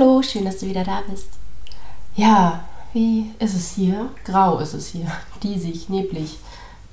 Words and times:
Hallo, 0.00 0.22
schön, 0.22 0.46
dass 0.46 0.60
du 0.60 0.66
wieder 0.66 0.82
da 0.82 1.02
bist. 1.10 1.28
Ja, 2.16 2.64
wie 2.94 3.34
ist 3.38 3.54
es 3.54 3.72
hier? 3.72 4.08
Grau 4.24 4.58
ist 4.58 4.72
es 4.72 4.88
hier, 4.88 5.06
diesig, 5.42 5.90
neblig. 5.90 6.38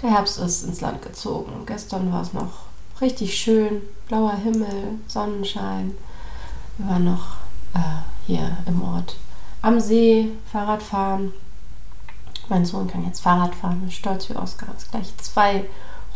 Der 0.01 0.11
Herbst 0.11 0.37
ist 0.39 0.65
ins 0.65 0.81
Land 0.81 1.01
gezogen. 1.01 1.65
Gestern 1.65 2.11
war 2.11 2.21
es 2.21 2.33
noch 2.33 2.65
richtig 2.99 3.37
schön, 3.37 3.81
blauer 4.09 4.35
Himmel, 4.35 4.99
Sonnenschein. 5.07 5.95
Wir 6.77 6.89
waren 6.89 7.05
noch 7.05 7.37
äh, 7.73 8.01
hier 8.25 8.57
im 8.65 8.81
Ort 8.81 9.15
am 9.61 9.79
See, 9.79 10.29
Fahrrad 10.51 10.83
fahren. 10.83 11.31
Mein 12.49 12.65
Sohn 12.65 12.89
kann 12.89 13.05
jetzt 13.05 13.21
Fahrrad 13.21 13.55
fahren, 13.55 13.85
ist 13.87 13.93
stolz 13.93 14.29
wie 14.29 14.35
Oskar. 14.35 14.75
Ist 14.75 14.91
gleich 14.91 15.15
zwei 15.19 15.63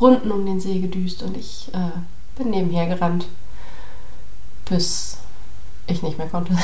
Runden 0.01 0.29
um 0.29 0.45
den 0.45 0.59
See 0.59 0.79
gedüst 0.79 1.23
und 1.23 1.37
ich 1.37 1.69
äh, 1.73 2.37
bin 2.37 2.49
nebenher 2.49 2.87
gerannt, 2.87 3.27
bis 4.65 5.21
ich 5.91 6.03
nicht 6.03 6.17
mehr 6.17 6.27
konnte. 6.27 6.57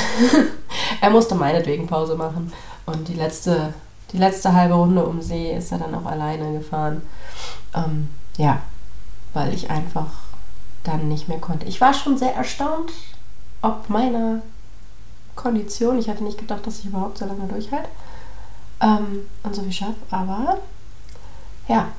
er 1.02 1.10
musste 1.10 1.36
meinetwegen 1.36 1.88
Pause 1.88 2.16
machen. 2.16 2.52
Und 2.86 3.08
die 3.08 3.14
letzte, 3.14 3.74
die 4.12 4.18
letzte 4.18 4.54
halbe 4.54 4.76
Runde 4.76 5.06
um 5.06 5.22
See 5.22 5.56
ist 5.56 5.72
er 5.72 5.80
dann 5.80 5.96
auch 5.96 6.06
alleine 6.06 6.54
gefahren. 6.58 7.02
Ähm, 7.76 8.10
ja, 8.38 8.62
weil 9.34 9.54
ich 9.54 9.70
einfach 9.70 10.12
dann 10.84 11.08
nicht 11.08 11.28
mehr 11.28 11.40
konnte. 11.40 11.66
Ich 11.66 11.82
war 11.82 11.94
schon 11.94 12.18
sehr 12.18 12.36
erstaunt, 12.36 12.92
ob 13.62 13.90
meiner 13.90 14.42
Kondition. 15.36 16.00
Ich 16.00 16.10
hatte 16.10 16.24
nicht 16.24 16.38
gedacht, 16.38 16.66
dass 16.66 16.80
ich 16.80 16.86
überhaupt 16.86 17.18
so 17.18 17.26
lange 17.26 17.48
durchhalte 17.48 17.90
ähm, 18.82 19.28
und 19.44 19.56
so 19.56 19.62
viel 19.62 19.74
schaffe. 19.74 19.96
Aber 20.12 20.60
ja, 21.68 21.90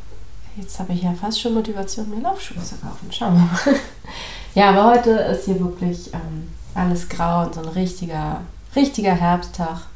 jetzt 0.57 0.79
habe 0.79 0.93
ich 0.93 1.03
ja 1.03 1.13
fast 1.13 1.41
schon 1.41 1.55
Motivation, 1.55 2.11
mir 2.11 2.21
Laufschuhe 2.21 2.63
zu 2.63 2.77
kaufen. 2.77 3.11
Schauen 3.11 3.35
wir 3.35 3.73
mal. 3.73 3.81
ja, 4.55 4.71
aber 4.71 4.93
heute 4.93 5.11
ist 5.11 5.45
hier 5.45 5.61
wirklich 5.61 6.13
ähm, 6.15 6.51
alles 6.75 7.09
grau 7.09 7.45
und 7.45 7.55
so 7.55 7.61
ein 7.61 7.69
richtiger, 7.69 8.43
richtiger 8.77 9.15
Herbsttag, 9.15 9.87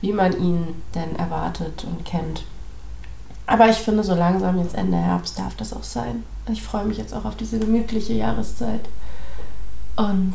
wie 0.00 0.12
man 0.12 0.32
ihn 0.40 0.82
denn 0.94 1.16
erwartet 1.16 1.84
und 1.84 2.04
kennt. 2.04 2.44
Aber 3.46 3.68
ich 3.68 3.76
finde, 3.78 4.04
so 4.04 4.14
langsam 4.14 4.58
jetzt 4.58 4.74
Ende 4.74 4.98
Herbst 4.98 5.38
darf 5.38 5.56
das 5.56 5.72
auch 5.72 5.82
sein. 5.82 6.24
Ich 6.50 6.62
freue 6.62 6.84
mich 6.84 6.98
jetzt 6.98 7.14
auch 7.14 7.24
auf 7.24 7.34
diese 7.34 7.58
gemütliche 7.58 8.12
Jahreszeit. 8.12 8.86
Und 9.96 10.34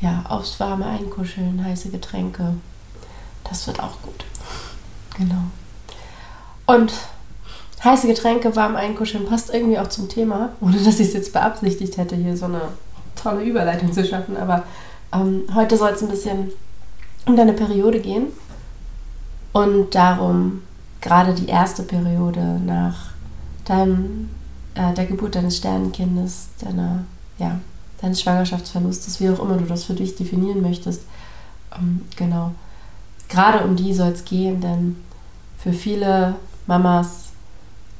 ja, 0.00 0.24
aufs 0.28 0.58
warme 0.60 0.86
Einkuscheln, 0.86 1.64
heiße 1.64 1.90
Getränke. 1.90 2.54
Das 3.44 3.66
wird 3.66 3.80
auch 3.80 4.02
gut. 4.02 4.24
Genau. 5.16 5.44
Und 6.66 6.92
heiße 7.82 8.06
Getränke, 8.06 8.54
warm 8.56 8.76
einkuscheln 8.76 9.24
passt 9.26 9.52
irgendwie 9.54 9.78
auch 9.78 9.88
zum 9.88 10.08
Thema, 10.08 10.50
ohne 10.60 10.76
dass 10.78 11.00
ich 11.00 11.08
es 11.08 11.14
jetzt 11.14 11.32
beabsichtigt 11.32 11.96
hätte, 11.96 12.16
hier 12.16 12.36
so 12.36 12.46
eine 12.46 12.62
tolle 13.14 13.42
Überleitung 13.42 13.92
zu 13.92 14.04
schaffen. 14.04 14.36
Aber 14.36 14.64
ähm, 15.12 15.42
heute 15.54 15.76
soll 15.76 15.90
es 15.90 16.02
ein 16.02 16.08
bisschen 16.08 16.50
um 17.26 17.36
deine 17.36 17.52
Periode 17.52 18.00
gehen 18.00 18.28
und 19.52 19.94
darum, 19.94 20.62
gerade 21.00 21.34
die 21.34 21.46
erste 21.46 21.82
Periode 21.82 22.60
nach 22.64 23.10
deinem, 23.64 24.30
äh, 24.74 24.92
der 24.94 25.06
Geburt 25.06 25.34
deines 25.34 25.58
Sternenkindes, 25.58 26.48
deiner, 26.60 27.04
ja, 27.38 27.58
deines 28.00 28.20
Schwangerschaftsverlustes, 28.22 29.20
wie 29.20 29.30
auch 29.30 29.40
immer 29.40 29.56
du 29.56 29.64
das 29.64 29.84
für 29.84 29.94
dich 29.94 30.16
definieren 30.16 30.62
möchtest. 30.62 31.02
Ähm, 31.76 32.02
genau. 32.16 32.52
Gerade 33.28 33.64
um 33.64 33.76
die 33.76 33.92
soll 33.92 34.12
es 34.12 34.24
gehen, 34.24 34.60
denn 34.60 34.96
für 35.58 35.72
viele 35.72 36.36
Mamas 36.66 37.30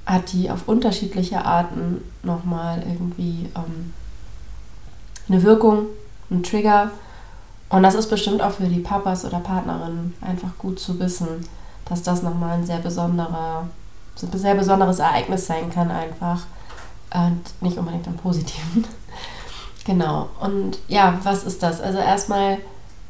hat 0.07 0.33
die 0.33 0.51
auf 0.51 0.69
unterschiedliche 0.69 1.45
Arten 1.45 2.03
nochmal 2.23 2.83
irgendwie 2.87 3.47
ähm, 3.55 3.93
eine 5.29 5.43
Wirkung 5.43 5.87
ein 6.31 6.43
Trigger. 6.43 6.91
Und 7.69 7.83
das 7.83 7.95
ist 7.95 8.09
bestimmt 8.09 8.41
auch 8.41 8.53
für 8.53 8.67
die 8.67 8.81
Papas 8.81 9.25
oder 9.25 9.41
Partnerinnen 9.41 10.15
einfach 10.21 10.57
gut 10.59 10.79
zu 10.81 10.99
wissen, 10.99 11.47
dass 11.85 12.03
das 12.03 12.23
nochmal 12.23 12.59
ein 12.59 12.67
sehr 12.67 12.79
besonderer, 12.79 13.69
sehr 14.15 14.55
besonderes 14.55 14.99
Ereignis 14.99 15.47
sein 15.47 15.71
kann 15.71 15.91
einfach. 15.91 16.43
Und 17.13 17.43
nicht 17.63 17.79
unbedingt 17.79 18.07
im 18.07 18.17
Positiven. 18.17 18.85
genau. 19.85 20.29
Und 20.41 20.79
ja, 20.89 21.19
was 21.23 21.45
ist 21.45 21.63
das? 21.63 21.81
Also 21.81 21.99
erstmal 21.99 22.59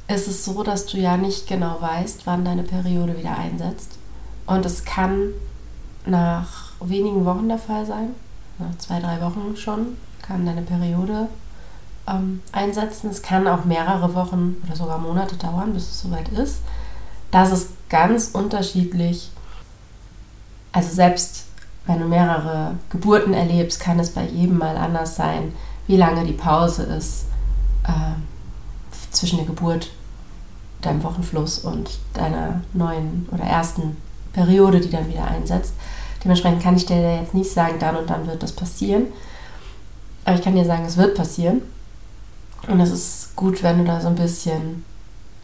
ist 0.08 0.28
es 0.28 0.44
so, 0.44 0.62
dass 0.62 0.86
du 0.86 0.98
ja 0.98 1.16
nicht 1.16 1.46
genau 1.46 1.80
weißt, 1.80 2.22
wann 2.26 2.44
deine 2.44 2.62
Periode 2.62 3.16
wieder 3.18 3.36
einsetzt. 3.36 3.98
Und 4.46 4.64
es 4.64 4.84
kann 4.84 5.30
nach 6.06 6.72
wenigen 6.80 7.24
Wochen 7.24 7.48
der 7.48 7.58
Fall 7.58 7.84
sein, 7.84 8.14
nach 8.58 8.76
zwei, 8.78 9.00
drei 9.00 9.20
Wochen 9.20 9.56
schon, 9.56 9.98
kann 10.22 10.46
deine 10.46 10.62
Periode 10.62 11.28
ähm, 12.08 12.40
einsetzen. 12.52 13.10
Es 13.10 13.22
kann 13.22 13.46
auch 13.46 13.64
mehrere 13.64 14.14
Wochen 14.14 14.56
oder 14.64 14.76
sogar 14.76 14.98
Monate 14.98 15.36
dauern, 15.36 15.72
bis 15.72 15.90
es 15.90 16.00
soweit 16.00 16.28
ist. 16.30 16.60
Das 17.30 17.52
ist 17.52 17.70
ganz 17.88 18.28
unterschiedlich. 18.28 19.30
Also 20.72 20.90
selbst 20.90 21.44
wenn 21.86 22.00
du 22.00 22.06
mehrere 22.06 22.74
Geburten 22.90 23.32
erlebst, 23.32 23.80
kann 23.80 23.98
es 23.98 24.10
bei 24.10 24.24
jedem 24.24 24.58
mal 24.58 24.76
anders 24.76 25.16
sein, 25.16 25.54
wie 25.86 25.96
lange 25.96 26.24
die 26.24 26.34
Pause 26.34 26.82
ist 26.82 27.24
äh, 27.84 27.90
zwischen 29.10 29.38
der 29.38 29.46
Geburt, 29.46 29.90
deinem 30.82 31.02
Wochenfluss 31.02 31.60
und 31.60 31.98
deiner 32.12 32.60
neuen 32.74 33.26
oder 33.32 33.44
ersten 33.44 33.96
Periode, 34.32 34.80
die 34.80 34.90
dann 34.90 35.08
wieder 35.08 35.24
einsetzt. 35.24 35.72
Dementsprechend 36.22 36.62
kann 36.62 36.76
ich 36.76 36.84
dir 36.84 37.20
jetzt 37.20 37.34
nicht 37.34 37.50
sagen, 37.50 37.78
dann 37.78 37.96
und 37.96 38.10
dann 38.10 38.26
wird 38.26 38.42
das 38.42 38.52
passieren. 38.52 39.06
Aber 40.24 40.36
ich 40.36 40.42
kann 40.42 40.54
dir 40.54 40.64
sagen, 40.64 40.84
es 40.84 40.98
wird 40.98 41.16
passieren. 41.16 41.62
Und 42.66 42.80
es 42.80 42.90
ist 42.90 43.36
gut, 43.36 43.62
wenn 43.62 43.78
du 43.78 43.84
da 43.84 44.00
so 44.00 44.08
ein 44.08 44.14
bisschen, 44.14 44.84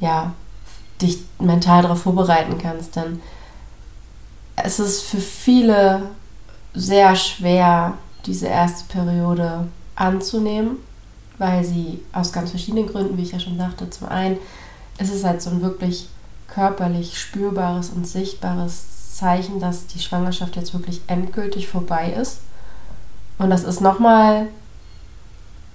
ja, 0.00 0.32
dich 1.00 1.18
mental 1.38 1.82
darauf 1.82 2.02
vorbereiten 2.02 2.58
kannst, 2.58 2.96
denn 2.96 3.20
es 4.56 4.78
ist 4.78 5.02
für 5.02 5.20
viele 5.20 6.02
sehr 6.74 7.14
schwer, 7.16 7.94
diese 8.26 8.46
erste 8.46 8.84
Periode 8.92 9.68
anzunehmen, 9.96 10.78
weil 11.38 11.64
sie 11.64 12.00
aus 12.12 12.32
ganz 12.32 12.50
verschiedenen 12.50 12.86
Gründen, 12.86 13.16
wie 13.16 13.22
ich 13.22 13.32
ja 13.32 13.40
schon 13.40 13.58
sagte, 13.58 13.90
zum 13.90 14.08
einen 14.08 14.38
ist 14.98 15.12
es 15.12 15.24
halt 15.24 15.42
so 15.42 15.50
ein 15.50 15.62
wirklich 15.62 16.08
körperlich 16.48 17.18
spürbares 17.18 17.90
und 17.90 18.06
sichtbares 18.06 19.14
Zeichen, 19.14 19.60
dass 19.60 19.86
die 19.86 19.98
Schwangerschaft 19.98 20.56
jetzt 20.56 20.72
wirklich 20.74 21.02
endgültig 21.06 21.68
vorbei 21.68 22.12
ist. 22.12 22.40
Und 23.38 23.50
das 23.50 23.64
ist 23.64 23.80
nochmal 23.80 24.48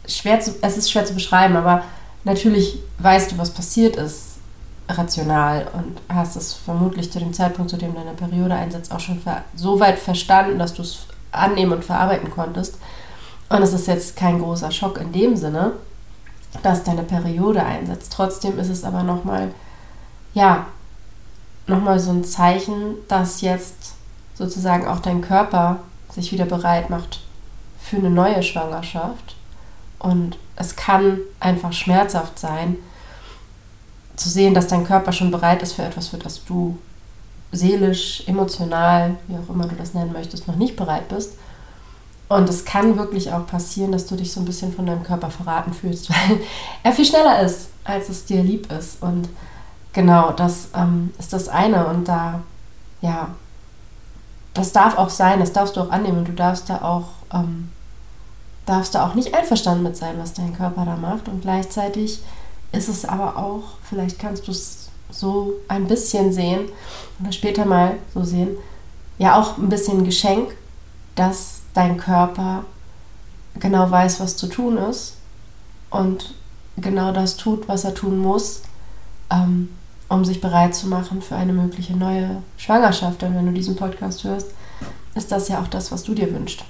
schwer 0.09 0.40
zu, 0.40 0.56
es 0.62 0.78
ist 0.78 0.92
schwer 0.92 1.06
zu 1.06 1.14
beschreiben, 1.14 1.56
aber 1.56 1.84
natürlich 2.24 2.80
weißt 2.97 3.31
du, 3.31 3.38
was 3.38 3.52
passiert 3.52 3.96
ist, 3.96 4.30
rational 4.89 5.68
und 5.74 6.01
hast 6.10 6.36
es 6.36 6.54
vermutlich 6.54 7.12
zu 7.12 7.19
dem 7.19 7.33
Zeitpunkt, 7.33 7.69
zu 7.69 7.78
dem 7.78 7.94
deine 7.94 8.13
Periode 8.13 8.56
einsetzt, 8.56 8.92
auch 8.92 9.00
schon 9.00 9.22
so 9.56 9.80
weit 9.80 10.00
verstanden, 10.00 10.57
dass 10.57 10.74
du 10.74 10.81
es 10.81 11.06
annehmen 11.31 11.74
und 11.74 11.86
verarbeiten 11.86 12.31
konntest. 12.31 12.78
Und 13.50 13.62
es 13.62 13.74
ist 13.74 13.88
jetzt 13.88 14.16
kein 14.16 14.39
großer 14.39 14.72
Schock 14.72 15.00
in 15.00 15.12
dem 15.12 15.36
Sinne, 15.36 15.74
dass 16.63 16.83
deine 16.83 17.04
Periode 17.04 17.63
einsetzt. 17.63 18.12
Trotzdem 18.13 18.57
ist 18.57 18.69
es 18.69 18.83
aber 18.83 19.04
nochmal, 19.04 19.51
ja, 20.33 20.66
nochmal 21.68 22.00
so 22.00 22.12
ein 22.12 22.24
Zeichen, 22.24 22.95
dass 23.07 23.42
jetzt 23.42 23.94
sozusagen 24.36 24.88
auch 24.88 25.00
dein 25.00 25.22
Körper 25.22 25.80
sich 26.13 26.31
wieder 26.31 26.45
bereit 26.45 26.89
macht 26.89 27.22
für 27.80 27.98
eine 27.98 28.10
neue 28.10 28.42
Schwangerschaft 28.42 29.36
und 30.00 30.38
es 30.56 30.75
kann 30.75 31.19
einfach 31.40 31.74
schmerzhaft 31.74 32.40
sein, 32.40 32.78
zu 34.16 34.30
sehen, 34.30 34.54
dass 34.54 34.68
dein 34.68 34.86
Körper 34.86 35.12
schon 35.12 35.31
bereit 35.31 35.62
ist 35.62 35.74
für 35.74 35.84
etwas, 35.84 36.10
für 36.10 36.18
das 36.18 36.44
du 36.44 36.78
seelisch, 37.51 38.24
emotional, 38.28 39.16
wie 39.28 39.36
auch 39.36 39.54
immer 39.54 39.66
du 39.66 39.75
das 39.75 39.94
nennen 39.94 40.12
möchtest, 40.12 40.48
noch 40.48 40.56
nicht 40.56 40.75
bereit 40.75 41.07
bist. 41.07 41.34
Und 42.28 42.48
es 42.48 42.63
kann 42.63 42.98
wirklich 42.98 43.31
auch 43.31 43.48
passieren, 43.48 43.92
dass 43.92 44.06
du 44.06 44.16
dich 44.16 44.31
so 44.31 44.40
ein 44.40 44.46
bisschen 44.46 44.72
von 44.72 44.86
deinem 44.86 45.04
Körper 45.04 45.31
verraten 45.31 45.74
fühlst, 45.74 46.10
weil 46.30 46.40
er 46.84 46.92
viel 46.92 47.06
schneller 47.06 47.42
ist, 47.42 47.69
als 47.84 48.10
es 48.10 48.25
dir 48.25 48.44
lieb 48.44 48.72
ist. 48.72 49.02
Und 49.02 49.30
genau, 49.94 50.31
das 50.31 50.69
ähm, 50.75 51.12
ist 51.18 51.34
das 51.34 51.50
eine. 51.50 51.88
Und 51.88 52.07
da, 52.07 52.42
ja, 53.02 53.30
das 54.54 54.72
darf 54.72 54.98
auch 54.98 55.10
sein, 55.10 55.40
das 55.40 55.54
darfst 55.54 55.75
du 55.75 55.81
auch 55.81 55.92
annehmen. 55.92 56.19
Und 56.19 56.28
du 56.28 56.34
darfst 56.34 56.69
da 56.69 56.84
auch 56.84 57.07
ähm, 57.34 57.72
darfst 58.69 58.94
du 58.94 59.04
auch 59.04 59.16
nicht 59.16 59.33
einverstanden 59.33 59.83
mit 59.83 59.98
sein, 59.98 60.16
was 60.19 60.33
dein 60.33 60.56
Körper 60.56 60.86
da 60.86 60.95
macht. 60.95 61.27
Und 61.27 61.42
gleichzeitig 61.42 62.19
ist 62.71 62.88
es 62.88 63.04
aber 63.04 63.36
auch, 63.36 63.63
vielleicht 63.83 64.19
kannst 64.19 64.48
du 64.48 64.51
es 64.51 64.89
so 65.10 65.54
ein 65.68 65.88
bisschen 65.88 66.31
sehen 66.31 66.69
oder 67.19 67.31
später 67.31 67.66
mal 67.66 67.95
so 68.13 68.24
sehen, 68.24 68.50
ja 69.18 69.39
auch 69.39 69.57
ein 69.57 69.69
bisschen 69.69 70.06
Geschenk, 70.06 70.56
dass 71.16 71.62
dein 71.74 71.98
Körper 71.98 72.63
genau 73.60 73.89
weiß, 73.89 74.19
was 74.19 74.38
zu 74.38 74.45
tun 74.45 74.77
ist 74.77 75.16
und 75.89 76.36
genau 76.77 77.12
das 77.12 77.38
tut, 77.38 77.68
was 77.68 77.83
er 77.83 77.95
tun 77.95 78.19
muss, 78.19 78.62
ähm, 79.31 79.69
um 80.10 80.24
sich 80.24 80.42
bereit 80.42 80.75
zu 80.75 80.88
machen 80.88 81.24
für 81.24 81.36
eine 81.36 81.54
mögliche 81.54 81.98
neue 81.98 82.44
Schwangerschaft. 82.57 83.24
Denn 83.24 83.36
wenn 83.36 83.48
du 83.48 83.51
diesen 83.51 83.75
Podcast 83.75 84.24
hörst, 84.24 84.48
ist 85.16 85.31
das 85.31 85.50
ja 85.50 85.60
auch 85.60 85.68
das, 85.68 85.92
was 85.92 86.04
du 86.04 86.13
dir 86.13 86.31
wünschst. 86.31 86.63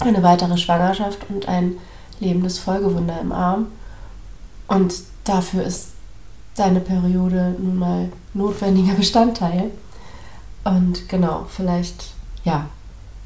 Eine 0.00 0.22
weitere 0.22 0.56
Schwangerschaft 0.56 1.18
und 1.28 1.48
ein 1.48 1.76
lebendes 2.20 2.58
Folgewunder 2.58 3.20
im 3.20 3.32
Arm. 3.32 3.66
Und 4.68 4.94
dafür 5.24 5.64
ist 5.64 5.90
deine 6.56 6.80
Periode 6.80 7.54
nun 7.58 7.76
mal 7.76 8.12
notwendiger 8.32 8.94
Bestandteil. 8.96 9.70
Und 10.64 11.08
genau, 11.08 11.46
vielleicht, 11.48 12.12
ja, 12.44 12.66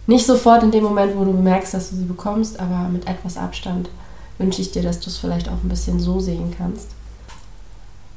nicht 0.06 0.26
sofort 0.26 0.62
in 0.62 0.70
dem 0.70 0.84
Moment, 0.84 1.16
wo 1.16 1.24
du 1.24 1.32
bemerkst, 1.32 1.74
dass 1.74 1.90
du 1.90 1.96
sie 1.96 2.04
bekommst, 2.04 2.58
aber 2.58 2.88
mit 2.88 3.06
etwas 3.06 3.36
Abstand 3.36 3.90
wünsche 4.38 4.62
ich 4.62 4.72
dir, 4.72 4.82
dass 4.82 5.00
du 5.00 5.10
es 5.10 5.18
vielleicht 5.18 5.48
auch 5.48 5.62
ein 5.62 5.68
bisschen 5.68 6.00
so 6.00 6.18
sehen 6.18 6.54
kannst. 6.56 6.88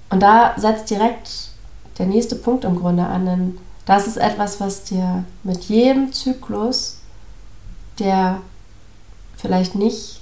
Und 0.09 0.21
da 0.21 0.54
setzt 0.57 0.89
direkt 0.89 1.50
der 1.97 2.06
nächste 2.06 2.36
Punkt 2.36 2.63
im 2.63 2.77
Grunde 2.77 3.06
an, 3.06 3.25
denn 3.25 3.57
das 3.86 4.07
ist 4.07 4.18
etwas, 4.18 4.59
was 4.59 4.83
dir 4.83 5.25
mit 5.44 5.65
jedem 5.65 6.13
Zyklus, 6.13 7.00
der 8.00 8.42
vielleicht 9.36 9.76
nicht 9.76 10.22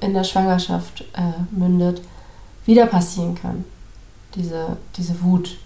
in 0.00 0.14
der 0.14 0.24
Schwangerschaft 0.24 1.02
äh, 1.14 1.56
mündet, 1.56 2.02
wieder 2.66 2.86
passieren 2.86 3.34
kann. 3.34 3.64
Diese, 4.34 4.76
diese 4.96 5.22
Wut 5.22 5.58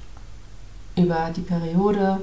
über 0.96 1.31
die 1.35 1.43
Periode, 1.43 2.20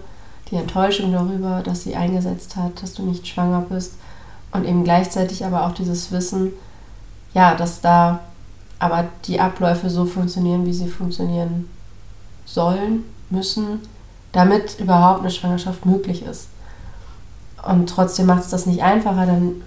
die 0.50 0.56
Enttäuschung 0.56 1.12
darüber, 1.12 1.62
dass 1.62 1.84
sie 1.84 1.96
eingesetzt 1.96 2.56
hat, 2.56 2.82
dass 2.82 2.94
du 2.94 3.04
nicht 3.04 3.28
schwanger 3.28 3.62
bist 3.62 3.94
und 4.52 4.66
eben 4.66 4.84
gleichzeitig 4.84 5.46
aber 5.46 5.66
auch 5.66 5.74
dieses 5.74 6.12
Wissen, 6.12 6.54
ja, 7.34 7.56
dass 7.56 7.82
da 7.82 8.22
aber 8.80 9.08
die 9.26 9.40
Abläufe 9.40 9.90
so 9.90 10.06
funktionieren, 10.06 10.66
wie 10.66 10.74
sie 10.74 10.88
funktionieren 10.88 11.70
sollen, 12.46 13.04
müssen, 13.30 13.80
damit 14.32 14.80
überhaupt 14.80 15.22
eine 15.22 15.30
Schwangerschaft 15.30 15.86
möglich 15.86 16.24
ist. 16.24 16.48
Und 17.68 17.90
trotzdem 17.90 18.26
macht 18.26 18.44
es 18.44 18.50
das 18.50 18.66
nicht 18.66 18.82
einfacher, 18.82 19.26
denn 19.26 19.64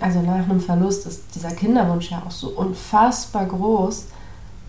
also 0.00 0.20
nach 0.20 0.34
einem 0.34 0.60
Verlust 0.60 1.06
ist 1.06 1.34
dieser 1.34 1.50
Kinderwunsch 1.50 2.10
ja 2.10 2.22
auch 2.26 2.30
so 2.30 2.48
unfassbar 2.48 3.46
groß, 3.46 4.06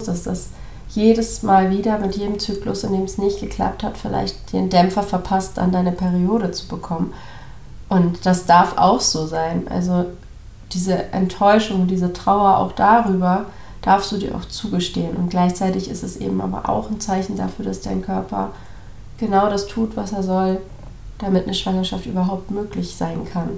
dass 0.06 0.24
das 0.24 0.50
jedes 0.90 1.44
Mal 1.44 1.72
wieder 1.72 2.00
mit 2.00 2.16
jedem 2.16 2.40
Zyklus, 2.40 2.84
in 2.84 2.94
dem 2.94 3.04
es 3.04 3.18
nicht 3.18 3.40
geklappt 3.40 3.84
hat, 3.84 3.98
vielleicht 3.98 4.54
den 4.54 4.70
Dämpfer 4.70 5.04
verpasst, 5.04 5.60
an 5.60 5.72
deine 5.72 5.92
Periode 5.92 6.52
zu 6.52 6.68
bekommen. 6.68 7.14
Und 7.90 8.26
das 8.26 8.46
darf 8.46 8.78
auch 8.78 9.02
so 9.02 9.26
sein. 9.26 9.68
Also 9.70 10.06
diese 10.72 11.12
Enttäuschung, 11.12 11.88
diese 11.88 12.14
Trauer 12.14 12.58
auch 12.58 12.72
darüber 12.72 13.46
darfst 13.82 14.12
du 14.12 14.18
dir 14.18 14.36
auch 14.36 14.46
zugestehen. 14.46 15.16
Und 15.16 15.30
gleichzeitig 15.30 15.90
ist 15.90 16.04
es 16.04 16.18
eben 16.18 16.42
aber 16.42 16.70
auch 16.70 16.90
ein 16.90 17.00
Zeichen 17.00 17.38
dafür, 17.38 17.66
dass 17.66 17.82
dein 17.82 18.02
Körper 18.02 18.52
genau 19.18 19.50
das 19.50 19.68
tut, 19.68 19.96
was 19.96 20.12
er 20.12 20.24
soll, 20.24 20.62
damit 21.20 21.44
eine 21.44 21.54
Schwangerschaft 21.54 22.06
überhaupt 22.06 22.52
möglich 22.52 22.96
sein 22.96 23.26
kann. 23.32 23.50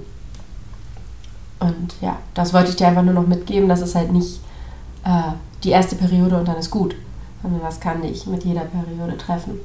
Und 1.59 1.93
ja, 2.01 2.17
das 2.33 2.53
wollte 2.53 2.69
ich 2.69 2.75
dir 2.75 2.87
einfach 2.87 3.03
nur 3.03 3.13
noch 3.13 3.27
mitgeben, 3.27 3.69
dass 3.69 3.81
es 3.81 3.95
halt 3.95 4.11
nicht 4.11 4.39
äh, 5.05 5.31
die 5.63 5.69
erste 5.69 5.95
Periode 5.95 6.37
und 6.37 6.47
dann 6.47 6.57
ist 6.57 6.71
gut 6.71 6.95
sondern 7.41 7.61
das 7.61 7.79
kann 7.79 8.01
dich 8.01 8.27
mit 8.27 8.43
jeder 8.43 8.61
Periode 8.61 9.17
treffen. 9.17 9.59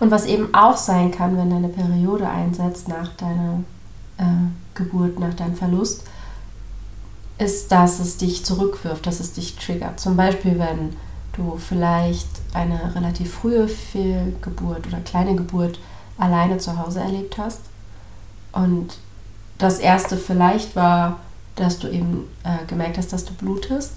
Und 0.00 0.10
was 0.10 0.26
eben 0.26 0.54
auch 0.54 0.76
sein 0.76 1.10
kann, 1.10 1.36
wenn 1.36 1.50
deine 1.50 1.68
Periode 1.68 2.28
einsetzt 2.28 2.88
nach 2.88 3.08
deiner 3.14 3.60
äh, 4.18 4.24
Geburt, 4.74 5.18
nach 5.18 5.34
deinem 5.34 5.56
Verlust, 5.56 6.04
ist, 7.38 7.72
dass 7.72 7.98
es 7.98 8.16
dich 8.16 8.44
zurückwirft, 8.44 9.06
dass 9.06 9.20
es 9.20 9.32
dich 9.32 9.56
triggert. 9.56 9.98
Zum 9.98 10.16
Beispiel, 10.16 10.58
wenn 10.58 10.96
du 11.32 11.56
vielleicht 11.56 12.28
eine 12.52 12.94
relativ 12.94 13.32
frühe 13.34 13.68
Fehlgeburt 13.68 14.86
oder 14.86 15.00
kleine 15.00 15.36
Geburt 15.36 15.78
alleine 16.18 16.58
zu 16.58 16.78
Hause 16.78 17.00
erlebt 17.00 17.38
hast. 17.38 17.60
Und 18.52 18.98
das 19.58 19.78
erste 19.78 20.16
vielleicht 20.16 20.76
war, 20.76 21.20
dass 21.56 21.78
du 21.78 21.88
eben 21.88 22.28
äh, 22.44 22.64
gemerkt 22.66 22.98
hast, 22.98 23.12
dass 23.12 23.24
du 23.24 23.32
blutest 23.34 23.92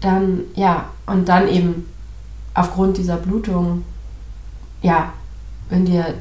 dann, 0.00 0.42
ja, 0.54 0.86
und 1.06 1.28
dann 1.28 1.48
eben 1.48 1.88
aufgrund 2.54 2.96
dieser 2.96 3.16
Blutung, 3.16 3.84
ja, 4.82 5.12
wenn 5.70 5.84
dir 5.84 6.14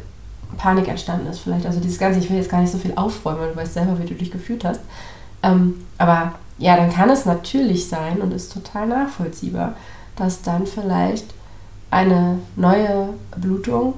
Panik 0.57 0.87
entstanden 0.87 1.27
ist, 1.27 1.39
vielleicht, 1.39 1.65
also 1.65 1.79
dieses 1.79 1.99
Ganze, 1.99 2.19
ich 2.19 2.29
will 2.29 2.37
jetzt 2.37 2.49
gar 2.49 2.61
nicht 2.61 2.71
so 2.71 2.77
viel 2.77 2.93
aufräumen, 2.95 3.39
weil 3.39 3.49
du 3.51 3.55
weißt 3.57 3.73
selber, 3.73 3.99
wie 3.99 4.05
du 4.05 4.15
dich 4.15 4.31
gefühlt 4.31 4.65
hast. 4.65 4.81
Ähm, 5.43 5.85
aber 5.97 6.33
ja, 6.57 6.75
dann 6.75 6.91
kann 6.91 7.09
es 7.09 7.25
natürlich 7.25 7.87
sein 7.87 8.21
und 8.21 8.33
ist 8.33 8.51
total 8.51 8.87
nachvollziehbar, 8.87 9.75
dass 10.15 10.41
dann 10.41 10.65
vielleicht 10.65 11.33
eine 11.91 12.39
neue 12.55 13.09
Blutung 13.35 13.93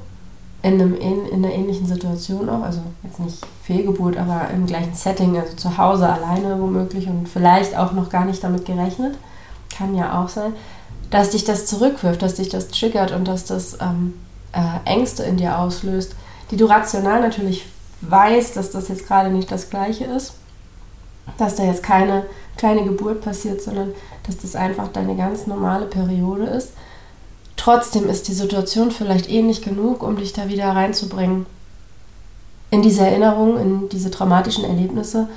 in, 0.62 0.74
einem, 0.74 0.96
in, 0.96 1.26
in 1.28 1.46
einer 1.46 1.54
ähnlichen 1.54 1.86
Situation 1.86 2.50
auch, 2.50 2.64
also 2.64 2.82
jetzt 3.04 3.20
nicht 3.20 3.46
Fehlgeburt, 3.64 4.18
aber 4.18 4.50
im 4.54 4.66
gleichen 4.66 4.94
Setting, 4.94 5.38
also 5.38 5.56
zu 5.56 5.78
Hause 5.78 6.10
alleine 6.10 6.60
womöglich 6.60 7.08
und 7.08 7.30
vielleicht 7.30 7.78
auch 7.78 7.94
noch 7.94 8.10
gar 8.10 8.26
nicht 8.26 8.44
damit 8.44 8.66
gerechnet, 8.66 9.18
kann 9.76 9.96
ja 9.96 10.22
auch 10.22 10.28
sein, 10.28 10.54
dass 11.10 11.32
dich 11.32 11.46
das 11.46 11.66
zurückwirft, 11.66 12.22
dass 12.22 12.36
dich 12.36 12.50
das 12.50 12.68
triggert 12.68 13.12
und 13.12 13.28
dass 13.28 13.46
das 13.46 13.78
ähm, 13.82 14.16
äh, 14.52 14.90
Ängste 14.90 15.24
in 15.24 15.38
dir 15.38 15.58
auslöst, 15.58 16.16
die 16.52 16.58
du 16.58 16.66
rational 16.66 17.22
natürlich 17.22 17.66
weißt, 18.02 18.56
dass 18.56 18.72
das 18.72 18.90
jetzt 18.90 19.08
gerade 19.08 19.30
nicht 19.30 19.52
das 19.52 19.70
Gleiche 19.70 20.06
ist, 20.06 20.34
dass 21.38 21.56
da 21.56 21.64
jetzt 21.64 21.84
keine 21.84 22.26
kleine 22.58 22.84
Geburt 22.84 23.22
passiert, 23.22 23.62
sondern 23.62 23.94
dass 24.26 24.38
das 24.38 24.56
einfach 24.56 24.90
deine 24.90 25.16
ganz 25.16 25.48
normale 25.48 25.86
Periode 25.86 26.46
ist. 26.46 26.74
Trotzdem 27.60 28.10
ist 28.10 28.28
die 28.28 28.34
Situation 28.34 28.90
vielleicht 28.90 29.30
ähnlich 29.30 29.62
genug, 29.62 30.02
um 30.02 30.18
dich 30.18 30.34
da 30.34 30.48
wieder 30.48 30.70
reinzubringen 30.70 31.46
in 32.72 32.82
diese 32.82 33.02
Erinnerung, 33.02 33.60
in 33.60 33.90
diese 33.90 34.10
traumatischen 34.10 34.64
Erlebnisse 34.64 35.28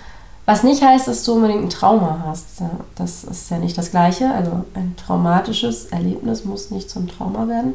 was 0.45 0.65
nicht 0.65 0.83
heißt, 0.83 1.07
dass 1.07 1.23
du 1.25 1.35
unbedingt 1.35 1.63
ein 1.63 1.71
Trauma 1.71 2.25
hast. 2.27 2.63
Das 2.97 3.25
ist 3.25 3.51
ja 3.51 3.59
nicht 3.59 3.79
das 3.79 3.91
Gleiche. 3.91 4.33
Also 4.33 4.65
ein 4.75 4.97
traumatisches 4.97 5.87
Erlebnis 5.87 6.45
muss 6.45 6.71
nicht 6.71 6.91
zum 6.91 7.07
Trauma 7.07 7.47
werden, 7.47 7.75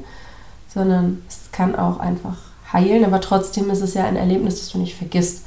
sondern 0.74 1.24
es 1.30 1.50
kann 1.52 1.76
auch 1.76 2.00
einfach 2.00 2.38
heilen. 2.74 3.06
Aber 3.06 3.22
trotzdem 3.22 3.70
ist 3.70 3.82
es 3.82 3.94
ja 3.94 4.04
ein 4.04 4.18
Erlebnis, 4.18 4.60
das 4.60 4.70
du 4.70 4.80
nicht 4.80 4.96
vergisst. 4.96 5.44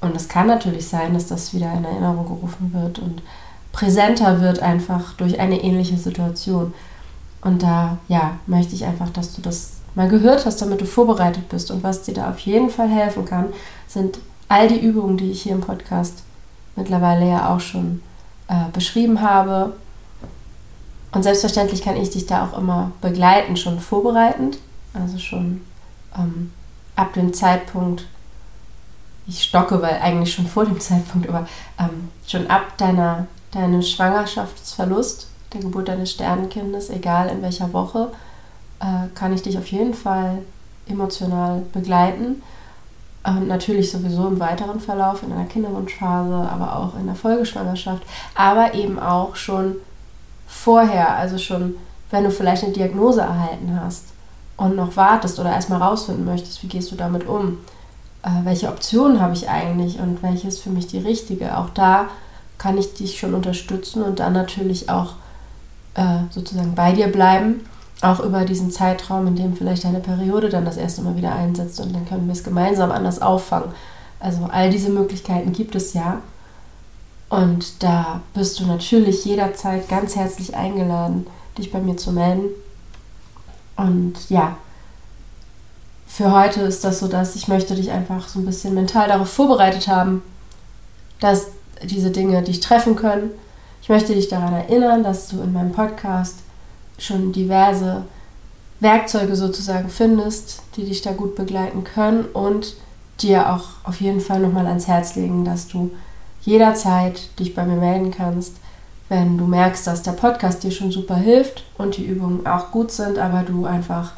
Und 0.00 0.14
es 0.14 0.28
kann 0.28 0.46
natürlich 0.46 0.86
sein, 0.86 1.14
dass 1.14 1.26
das 1.26 1.52
wieder 1.52 1.72
in 1.72 1.84
Erinnerung 1.84 2.26
gerufen 2.26 2.72
wird 2.72 3.00
und 3.00 3.22
präsenter 3.72 4.40
wird 4.40 4.60
einfach 4.60 5.14
durch 5.14 5.40
eine 5.40 5.62
ähnliche 5.62 5.96
Situation. 5.96 6.74
Und 7.42 7.62
da, 7.62 7.98
ja, 8.08 8.38
möchte 8.46 8.74
ich 8.74 8.84
einfach, 8.84 9.10
dass 9.10 9.34
du 9.34 9.42
das 9.42 9.72
mal 9.94 10.08
gehört 10.08 10.46
hast, 10.46 10.62
damit 10.62 10.80
du 10.80 10.86
vorbereitet 10.86 11.48
bist. 11.48 11.70
Und 11.70 11.82
was 11.82 12.02
dir 12.02 12.14
da 12.14 12.30
auf 12.30 12.38
jeden 12.40 12.70
Fall 12.70 12.88
helfen 12.88 13.24
kann, 13.24 13.52
sind 13.86 14.18
all 14.48 14.68
die 14.68 14.80
Übungen, 14.80 15.16
die 15.16 15.30
ich 15.30 15.42
hier 15.42 15.52
im 15.52 15.60
Podcast 15.60 16.22
mittlerweile 16.76 17.28
ja 17.28 17.54
auch 17.54 17.60
schon 17.60 18.02
äh, 18.48 18.70
beschrieben 18.72 19.20
habe. 19.20 19.74
Und 21.12 21.22
selbstverständlich 21.22 21.82
kann 21.82 21.96
ich 21.96 22.10
dich 22.10 22.26
da 22.26 22.46
auch 22.46 22.56
immer 22.56 22.92
begleiten, 23.00 23.56
schon 23.56 23.80
vorbereitend, 23.80 24.58
also 24.94 25.18
schon 25.18 25.60
ähm, 26.16 26.52
ab 26.96 27.12
dem 27.12 27.34
Zeitpunkt, 27.34 28.06
ich 29.26 29.42
stocke, 29.42 29.80
weil 29.82 30.00
eigentlich 30.00 30.34
schon 30.34 30.46
vor 30.46 30.64
dem 30.64 30.80
Zeitpunkt, 30.80 31.28
aber 31.28 31.46
ähm, 31.78 32.08
schon 32.26 32.46
ab 32.48 32.76
deiner, 32.78 33.26
deinem 33.50 33.82
Schwangerschaftsverlust, 33.82 35.28
der 35.52 35.60
Geburt 35.60 35.88
deines 35.88 36.10
Sternenkindes, 36.10 36.90
egal 36.90 37.28
in 37.28 37.42
welcher 37.42 37.72
Woche, 37.72 38.12
äh, 38.80 39.08
kann 39.14 39.32
ich 39.32 39.42
dich 39.42 39.58
auf 39.58 39.66
jeden 39.68 39.94
Fall 39.94 40.38
emotional 40.86 41.62
begleiten 41.72 42.42
und 43.24 43.46
natürlich 43.46 43.90
sowieso 43.90 44.26
im 44.26 44.40
weiteren 44.40 44.80
Verlauf, 44.80 45.22
in 45.22 45.32
einer 45.32 45.44
Kinderwunschphase, 45.44 46.34
aber 46.34 46.76
auch 46.76 46.98
in 46.98 47.06
der 47.06 47.14
Folgeschwangerschaft, 47.14 48.02
aber 48.34 48.74
eben 48.74 48.98
auch 48.98 49.36
schon 49.36 49.76
vorher, 50.48 51.16
also 51.16 51.38
schon, 51.38 51.76
wenn 52.10 52.24
du 52.24 52.30
vielleicht 52.30 52.64
eine 52.64 52.72
Diagnose 52.72 53.20
erhalten 53.20 53.78
hast 53.80 54.06
und 54.56 54.74
noch 54.74 54.96
wartest 54.96 55.38
oder 55.38 55.52
erstmal 55.52 55.80
rausfinden 55.80 56.24
möchtest, 56.24 56.62
wie 56.62 56.68
gehst 56.68 56.90
du 56.90 56.96
damit 56.96 57.26
um, 57.26 57.58
äh, 58.22 58.28
welche 58.44 58.68
Optionen 58.68 59.20
habe 59.20 59.34
ich 59.34 59.48
eigentlich 59.48 60.00
und 60.00 60.22
welche 60.22 60.48
ist 60.48 60.60
für 60.60 60.70
mich 60.70 60.88
die 60.88 60.98
richtige. 60.98 61.56
Auch 61.56 61.70
da 61.70 62.08
kann 62.58 62.76
ich 62.76 62.94
dich 62.94 63.18
schon 63.18 63.34
unterstützen 63.34 64.02
und 64.02 64.18
dann 64.18 64.32
natürlich 64.32 64.90
auch 64.90 65.14
äh, 65.94 66.18
sozusagen 66.30 66.74
bei 66.74 66.92
dir 66.92 67.08
bleiben 67.08 67.60
auch 68.02 68.20
über 68.20 68.44
diesen 68.44 68.70
Zeitraum, 68.70 69.28
in 69.28 69.36
dem 69.36 69.56
vielleicht 69.56 69.84
deine 69.84 70.00
Periode 70.00 70.48
dann 70.48 70.64
das 70.64 70.76
erste 70.76 71.02
Mal 71.02 71.16
wieder 71.16 71.34
einsetzt 71.34 71.80
und 71.80 71.94
dann 71.94 72.06
können 72.06 72.26
wir 72.26 72.32
es 72.32 72.44
gemeinsam 72.44 72.90
anders 72.90 73.22
auffangen. 73.22 73.70
Also 74.18 74.48
all 74.50 74.70
diese 74.70 74.90
Möglichkeiten 74.90 75.52
gibt 75.52 75.74
es 75.74 75.94
ja. 75.94 76.20
Und 77.28 77.82
da 77.82 78.20
bist 78.34 78.60
du 78.60 78.66
natürlich 78.66 79.24
jederzeit 79.24 79.88
ganz 79.88 80.16
herzlich 80.16 80.54
eingeladen, 80.54 81.26
dich 81.56 81.72
bei 81.72 81.80
mir 81.80 81.96
zu 81.96 82.12
melden. 82.12 82.48
Und 83.76 84.14
ja, 84.28 84.56
für 86.06 86.32
heute 86.32 86.60
ist 86.60 86.84
das 86.84 86.98
so, 86.98 87.08
dass 87.08 87.36
ich 87.36 87.48
möchte 87.48 87.74
dich 87.74 87.90
einfach 87.90 88.28
so 88.28 88.38
ein 88.38 88.44
bisschen 88.44 88.74
mental 88.74 89.08
darauf 89.08 89.30
vorbereitet 89.30 89.88
haben, 89.88 90.22
dass 91.20 91.46
diese 91.84 92.10
Dinge 92.10 92.42
dich 92.42 92.60
treffen 92.60 92.96
können. 92.96 93.30
Ich 93.82 93.88
möchte 93.88 94.14
dich 94.14 94.28
daran 94.28 94.54
erinnern, 94.54 95.02
dass 95.02 95.28
du 95.28 95.42
in 95.42 95.52
meinem 95.52 95.72
Podcast 95.72 96.38
schon 96.98 97.32
diverse 97.32 98.04
Werkzeuge 98.78 99.34
sozusagen 99.34 99.88
findest, 99.88 100.62
die 100.76 100.84
dich 100.84 101.02
da 101.02 101.12
gut 101.12 101.34
begleiten 101.34 101.82
können 101.82 102.24
und 102.26 102.76
dir 103.20 103.52
auch 103.52 103.64
auf 103.84 104.00
jeden 104.00 104.20
Fall 104.20 104.40
nochmal 104.40 104.66
ans 104.66 104.86
Herz 104.86 105.16
legen, 105.16 105.44
dass 105.44 105.66
du 105.66 105.90
jederzeit 106.42 107.38
dich 107.38 107.54
bei 107.54 107.64
mir 107.64 107.76
melden 107.76 108.12
kannst, 108.12 108.56
wenn 109.08 109.36
du 109.36 109.46
merkst, 109.46 109.86
dass 109.86 110.02
der 110.02 110.12
Podcast 110.12 110.62
dir 110.62 110.70
schon 110.70 110.92
super 110.92 111.16
hilft 111.16 111.64
und 111.76 111.96
die 111.96 112.06
Übungen 112.06 112.46
auch 112.46 112.70
gut 112.70 112.90
sind, 112.90 113.18
aber 113.18 113.42
du 113.42 113.66
einfach 113.66 114.12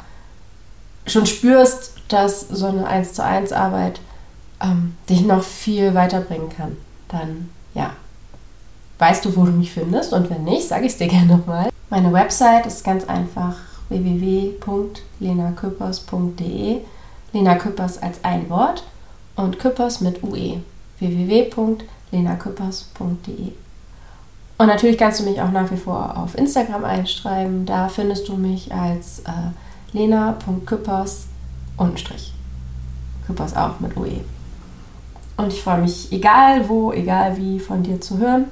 schon 1.07 1.25
spürst, 1.25 1.93
dass 2.07 2.41
so 2.41 2.67
eine 2.67 2.87
1 2.87 3.13
zu 3.13 3.23
1 3.23 3.51
Arbeit 3.51 3.99
ähm, 4.61 4.95
dich 5.09 5.21
noch 5.25 5.43
viel 5.43 5.93
weiterbringen 5.93 6.49
kann. 6.49 6.77
Dann 7.09 7.49
ja, 7.73 7.91
weißt 8.99 9.25
du, 9.25 9.35
wo 9.35 9.45
du 9.45 9.51
mich 9.51 9.71
findest 9.71 10.13
und 10.13 10.29
wenn 10.29 10.43
nicht, 10.43 10.67
sage 10.67 10.85
ich 10.85 10.91
es 10.93 10.97
dir 10.97 11.07
gerne 11.07 11.37
nochmal. 11.37 11.69
Meine 11.89 12.13
Website 12.13 12.65
ist 12.65 12.83
ganz 12.83 13.05
einfach 13.05 13.55
www.lenaküppers.de. 13.89 16.81
Lena 17.33 17.55
Küppers 17.55 18.01
als 18.01 18.23
ein 18.23 18.49
Wort 18.49 18.83
und 19.35 19.59
Küppers 19.59 20.01
mit 20.01 20.23
UE. 20.23 20.61
www.lenaküppers.de. 20.99 23.51
Und 24.57 24.67
natürlich 24.67 24.97
kannst 24.97 25.19
du 25.19 25.25
mich 25.25 25.41
auch 25.41 25.51
nach 25.51 25.69
wie 25.69 25.77
vor 25.77 26.17
auf 26.17 26.37
Instagram 26.37 26.85
einschreiben. 26.85 27.65
Da 27.65 27.89
findest 27.89 28.29
du 28.29 28.37
mich 28.37 28.73
als 28.73 29.19
äh, 29.19 29.51
lena.küppers. 29.91 31.25
Küppers 33.27 33.53
auch 33.55 33.81
mit 33.81 33.97
UE. 33.97 34.21
Und 35.35 35.51
ich 35.51 35.61
freue 35.61 35.81
mich, 35.81 36.09
egal 36.13 36.69
wo, 36.69 36.93
egal 36.93 37.35
wie, 37.35 37.59
von 37.59 37.83
dir 37.83 37.99
zu 37.99 38.17
hören. 38.17 38.45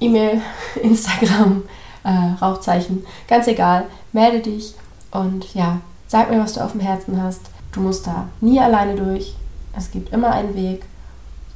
E-Mail, 0.00 0.40
Instagram, 0.82 1.62
äh, 2.04 2.34
Rauchzeichen, 2.40 3.04
ganz 3.28 3.46
egal. 3.46 3.84
Melde 4.12 4.40
dich 4.40 4.74
und 5.10 5.54
ja, 5.54 5.80
sag 6.06 6.30
mir, 6.30 6.40
was 6.40 6.54
du 6.54 6.60
auf 6.60 6.72
dem 6.72 6.80
Herzen 6.80 7.22
hast. 7.22 7.42
Du 7.72 7.80
musst 7.80 8.06
da 8.06 8.28
nie 8.40 8.60
alleine 8.60 8.94
durch. 8.96 9.34
Es 9.76 9.90
gibt 9.90 10.12
immer 10.12 10.32
einen 10.32 10.54
Weg 10.54 10.84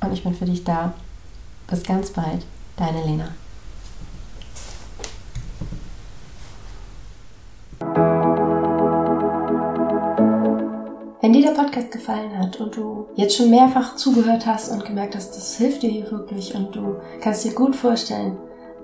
und 0.00 0.12
ich 0.12 0.22
bin 0.22 0.34
für 0.34 0.44
dich 0.44 0.64
da. 0.64 0.92
Bis 1.66 1.82
ganz 1.82 2.10
bald, 2.10 2.44
deine 2.76 3.02
Lena. 3.04 3.28
Wenn 11.22 11.32
dir 11.32 11.42
der 11.42 11.52
Podcast 11.52 11.92
gefallen 11.92 12.36
hat 12.36 12.60
und 12.60 12.76
du 12.76 13.06
jetzt 13.14 13.36
schon 13.36 13.48
mehrfach 13.48 13.94
zugehört 13.94 14.44
hast 14.44 14.72
und 14.72 14.84
gemerkt 14.84 15.14
hast, 15.14 15.36
das 15.36 15.56
hilft 15.56 15.84
dir 15.84 15.88
hier 15.88 16.10
wirklich 16.10 16.52
und 16.52 16.74
du 16.74 16.96
kannst 17.20 17.44
dir 17.44 17.54
gut 17.54 17.76
vorstellen, 17.76 18.36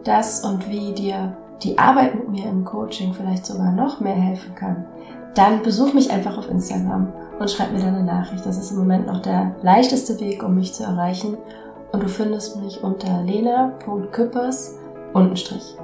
dass 0.05 0.45
und 0.45 0.71
wie 0.71 0.93
dir 0.93 1.37
die 1.65 1.77
Arbeit 1.77 2.15
mit 2.15 2.29
mir 2.29 2.49
im 2.49 2.65
Coaching 2.65 3.13
vielleicht 3.13 3.45
sogar 3.45 3.73
noch 3.73 3.99
mehr 3.99 4.15
helfen 4.15 4.55
kann, 4.55 4.87
dann 5.35 5.65
besuch 5.65 5.95
mich 5.95 6.13
einfach 6.13 6.39
auf 6.39 6.49
Instagram 6.49 7.13
und 7.41 7.51
schreib 7.51 7.73
mir 7.73 7.81
deine 7.81 8.05
Nachricht. 8.05 8.47
Das 8.47 8.57
ist 8.57 8.71
im 8.71 8.79
Moment 8.79 9.09
noch 9.09 9.21
der 9.21 9.57
leichteste 9.63 10.21
Weg, 10.21 10.45
um 10.45 10.55
mich 10.55 10.73
zu 10.73 10.85
erreichen. 10.85 11.37
Und 11.91 12.05
du 12.05 12.09
findest 12.09 12.63
mich 12.63 12.85
unter 12.85 13.21
lena.küppers 13.25 14.79
untenstrich. 15.13 15.75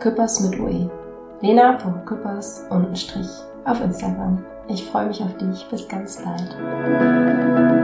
Küppers 0.00 0.40
mit 0.40 0.58
UE. 0.58 0.90
lena.küppers 1.40 2.64
untenstrich 2.68 3.28
auf 3.64 3.80
Instagram. 3.80 4.44
Ich 4.72 4.84
freue 4.84 5.06
mich 5.06 5.20
auf 5.20 5.36
dich. 5.36 5.66
Bis 5.68 5.88
ganz 5.88 6.22
bald. 6.22 7.79